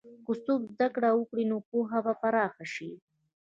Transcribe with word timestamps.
که 0.25 0.31
څوک 0.45 0.61
زده 0.73 0.87
کړه 0.95 1.09
وکړي، 1.13 1.43
نو 1.51 1.57
پوهه 1.69 1.99
به 2.05 2.13
پراخه 2.21 2.65
شي. 2.73 2.91